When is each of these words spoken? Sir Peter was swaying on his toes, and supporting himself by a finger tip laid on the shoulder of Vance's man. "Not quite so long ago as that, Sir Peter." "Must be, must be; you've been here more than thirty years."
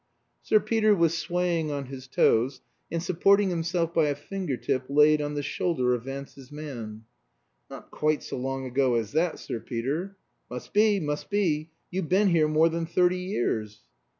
Sir 0.41 0.59
Peter 0.59 0.95
was 0.95 1.15
swaying 1.15 1.69
on 1.69 1.85
his 1.85 2.07
toes, 2.07 2.61
and 2.91 3.03
supporting 3.03 3.51
himself 3.51 3.93
by 3.93 4.07
a 4.07 4.15
finger 4.15 4.57
tip 4.57 4.85
laid 4.89 5.21
on 5.21 5.35
the 5.35 5.43
shoulder 5.43 5.93
of 5.93 6.05
Vance's 6.05 6.51
man. 6.51 7.03
"Not 7.69 7.91
quite 7.91 8.23
so 8.23 8.35
long 8.37 8.65
ago 8.65 8.95
as 8.95 9.11
that, 9.11 9.37
Sir 9.37 9.59
Peter." 9.59 10.17
"Must 10.49 10.73
be, 10.73 10.99
must 10.99 11.29
be; 11.29 11.69
you've 11.91 12.09
been 12.09 12.29
here 12.29 12.47
more 12.47 12.67
than 12.69 12.87
thirty 12.87 13.19
years." 13.19 13.81